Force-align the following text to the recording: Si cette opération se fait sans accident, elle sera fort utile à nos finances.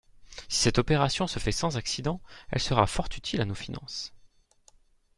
Si 0.49 0.57
cette 0.61 0.79
opération 0.79 1.27
se 1.27 1.37
fait 1.37 1.51
sans 1.51 1.77
accident, 1.77 2.21
elle 2.49 2.59
sera 2.59 2.87
fort 2.87 3.07
utile 3.15 3.39
à 3.39 3.45
nos 3.45 3.53
finances. 3.53 4.13